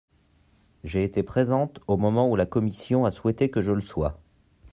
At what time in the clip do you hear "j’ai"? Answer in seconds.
0.83-1.03